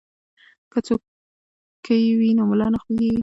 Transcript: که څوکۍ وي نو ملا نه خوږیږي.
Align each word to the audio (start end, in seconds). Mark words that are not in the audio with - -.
که 0.71 0.79
څوکۍ 0.85 2.01
وي 2.19 2.29
نو 2.37 2.43
ملا 2.49 2.67
نه 2.73 2.79
خوږیږي. 2.83 3.19